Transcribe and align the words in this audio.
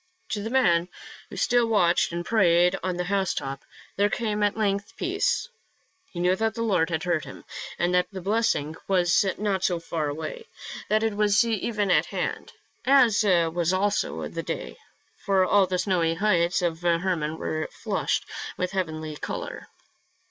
To 0.29 0.41
the 0.41 0.49
man, 0.49 0.89
who 1.29 1.35
still 1.37 1.67
watched 1.67 2.11
and 2.11 2.25
prayed 2.25 2.75
on 2.81 2.97
the 2.97 3.03
housetop, 3.03 3.63
there 3.97 4.09
came 4.09 4.41
at 4.41 4.57
length 4.57 4.97
peace. 4.97 5.47
He 6.07 6.19
knew 6.19 6.35
that 6.37 6.55
the 6.55 6.63
Lord 6.63 6.89
had 6.89 7.03
heard 7.03 7.23
him, 7.23 7.45
and 7.77 7.93
that 7.93 8.07
the 8.11 8.19
blessing 8.19 8.75
was 8.87 9.23
not 9.37 9.63
far 9.63 10.07
away, 10.07 10.47
that 10.89 11.03
it 11.03 11.15
was 11.15 11.45
even 11.45 11.91
at 11.91 12.07
hand— 12.07 12.51
as 13.03 13.23
was 13.23 13.73
also 13.73 14.27
the 14.27 14.41
day, 14.41 14.75
for 15.23 15.45
all 15.45 15.67
the 15.67 15.77
snowy 15.77 16.15
heights 16.15 16.63
of 16.63 16.81
Hermon 16.81 17.37
were 17.37 17.69
flushed 17.71 18.25
with 18.57 18.71
heavenly 18.71 19.15
color. 19.17 19.67